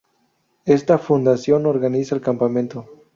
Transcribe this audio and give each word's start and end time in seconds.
Esta 0.65 0.97
fundación 0.97 1.67
organiza 1.67 2.15
el 2.15 2.21
campamento. 2.21 2.87